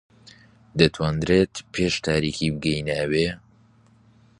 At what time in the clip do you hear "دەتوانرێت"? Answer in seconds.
0.79-1.53